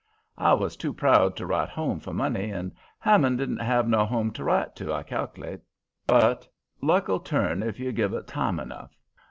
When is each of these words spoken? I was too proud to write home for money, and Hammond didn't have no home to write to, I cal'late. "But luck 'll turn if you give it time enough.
I 0.39 0.53
was 0.55 0.75
too 0.75 0.95
proud 0.95 1.35
to 1.35 1.45
write 1.45 1.69
home 1.69 1.99
for 1.99 2.11
money, 2.11 2.49
and 2.49 2.71
Hammond 2.97 3.37
didn't 3.37 3.61
have 3.61 3.87
no 3.87 4.03
home 4.03 4.31
to 4.31 4.43
write 4.43 4.75
to, 4.77 4.91
I 4.91 5.03
cal'late. 5.03 5.61
"But 6.07 6.47
luck 6.81 7.07
'll 7.07 7.19
turn 7.19 7.61
if 7.61 7.79
you 7.79 7.91
give 7.91 8.13
it 8.15 8.25
time 8.25 8.59
enough. 8.59 8.97